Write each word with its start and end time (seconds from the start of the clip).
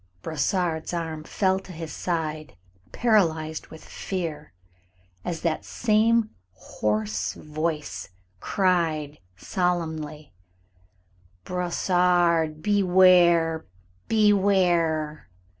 Brossard's 0.23 0.95
arm 0.95 1.25
fell 1.25 1.59
to 1.59 1.71
his 1.71 1.93
side 1.93 2.55
paralyzed 2.91 3.67
with 3.67 3.85
fear, 3.85 4.51
as 5.23 5.41
that 5.41 5.63
same 5.63 6.31
hoarse 6.53 7.33
voice 7.33 8.09
cried, 8.39 9.19
solemnly: 9.37 10.33
"Brossard, 11.43 12.63
beware! 12.63 13.67
Beware!" 14.07 15.29